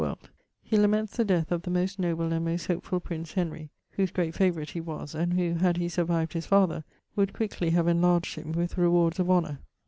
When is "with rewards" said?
8.51-9.19